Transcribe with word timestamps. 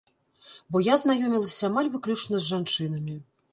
Бо 0.75 0.81
я 0.87 0.95
знаёмілася 1.01 1.61
амаль 1.71 1.91
выключна 1.99 2.41
з 2.43 2.51
жанчынамі. 2.57 3.23